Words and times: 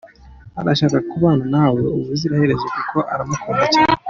Arashaka 0.59 0.97
kubana 1.09 1.43
nawe 1.53 1.79
ubuziraherezo 1.97 2.65
kuko 2.75 2.97
aramukunda 3.13 3.65
cyane. 3.73 3.93